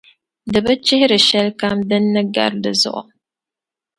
[0.51, 3.03] Di bi chɛri shɛli kam di ni gari di zuɣu.